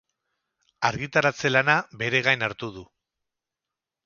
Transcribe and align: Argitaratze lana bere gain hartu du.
Argitaratze 0.89 1.51
lana 1.53 1.75
bere 2.01 2.23
gain 2.29 2.47
hartu 2.49 2.71
du. 2.79 2.87